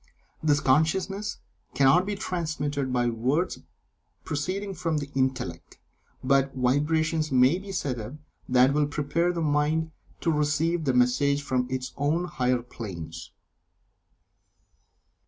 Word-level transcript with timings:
This 0.41 0.59
consciousness 0.61 1.37
cannot 1.75 2.07
be 2.07 2.15
transmitted 2.15 2.91
by 2.91 3.07
words 3.09 3.59
proceeding 4.23 4.73
from 4.73 4.97
the 4.97 5.11
Intellect, 5.13 5.77
but 6.23 6.55
vibrations 6.55 7.31
may 7.31 7.59
be 7.59 7.71
set 7.71 7.99
up 7.99 8.15
that 8.49 8.73
will 8.73 8.87
prepare 8.87 9.31
the 9.31 9.41
mind 9.41 9.91
to 10.21 10.31
receive 10.31 10.85
the 10.85 10.93
message 10.95 11.43
from 11.43 11.67
its 11.69 11.93
own 11.97 12.25
higher 12.25 12.63
planes. 12.63 13.31